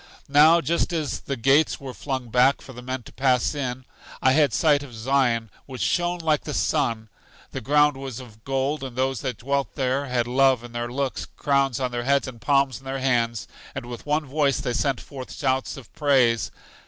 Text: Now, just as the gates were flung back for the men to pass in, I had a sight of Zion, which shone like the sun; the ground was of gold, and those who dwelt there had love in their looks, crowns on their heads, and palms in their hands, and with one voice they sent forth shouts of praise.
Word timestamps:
Now, 0.29 0.61
just 0.61 0.91
as 0.93 1.19
the 1.19 1.37
gates 1.37 1.79
were 1.79 1.93
flung 1.93 2.29
back 2.29 2.59
for 2.61 2.73
the 2.73 2.81
men 2.81 3.03
to 3.03 3.13
pass 3.13 3.53
in, 3.53 3.85
I 4.19 4.31
had 4.31 4.49
a 4.49 4.55
sight 4.55 4.81
of 4.81 4.95
Zion, 4.95 5.51
which 5.67 5.83
shone 5.83 6.17
like 6.17 6.41
the 6.43 6.55
sun; 6.55 7.07
the 7.51 7.61
ground 7.61 7.97
was 7.97 8.19
of 8.19 8.43
gold, 8.43 8.83
and 8.83 8.95
those 8.95 9.21
who 9.21 9.31
dwelt 9.33 9.75
there 9.75 10.07
had 10.07 10.25
love 10.25 10.63
in 10.63 10.71
their 10.71 10.91
looks, 10.91 11.27
crowns 11.37 11.79
on 11.79 11.91
their 11.91 12.05
heads, 12.05 12.27
and 12.27 12.41
palms 12.41 12.79
in 12.79 12.85
their 12.85 12.97
hands, 12.97 13.47
and 13.75 13.85
with 13.85 14.07
one 14.07 14.25
voice 14.25 14.59
they 14.59 14.73
sent 14.73 14.99
forth 14.99 15.31
shouts 15.31 15.77
of 15.77 15.93
praise. 15.93 16.49